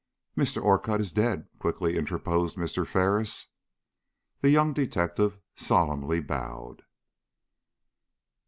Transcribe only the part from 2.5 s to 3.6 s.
Mr. Ferris.